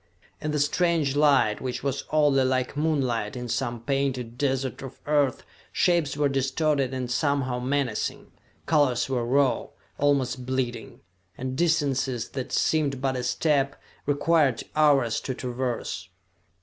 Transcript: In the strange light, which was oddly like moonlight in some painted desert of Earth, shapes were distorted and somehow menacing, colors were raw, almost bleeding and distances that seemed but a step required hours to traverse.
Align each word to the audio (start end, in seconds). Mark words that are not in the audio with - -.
In 0.41 0.49
the 0.49 0.57
strange 0.57 1.15
light, 1.15 1.61
which 1.61 1.83
was 1.83 2.05
oddly 2.09 2.43
like 2.43 2.75
moonlight 2.75 3.35
in 3.35 3.47
some 3.47 3.81
painted 3.81 4.35
desert 4.35 4.81
of 4.81 4.99
Earth, 5.05 5.43
shapes 5.71 6.17
were 6.17 6.27
distorted 6.27 6.91
and 6.91 7.11
somehow 7.11 7.59
menacing, 7.59 8.31
colors 8.65 9.07
were 9.07 9.23
raw, 9.23 9.67
almost 9.99 10.43
bleeding 10.43 11.01
and 11.37 11.55
distances 11.55 12.29
that 12.29 12.51
seemed 12.51 12.99
but 12.99 13.15
a 13.15 13.21
step 13.21 13.79
required 14.07 14.63
hours 14.75 15.19
to 15.21 15.35
traverse. 15.35 16.09